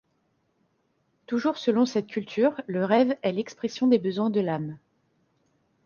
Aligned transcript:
Toujours 1.27 1.59
selon 1.59 1.85
cette 1.85 2.07
culture, 2.07 2.59
le 2.65 2.85
rêve 2.85 3.15
est 3.21 3.31
l'expression 3.33 3.85
des 3.85 3.99
besoins 3.99 4.31
de 4.31 4.39
l'âme. 4.41 4.79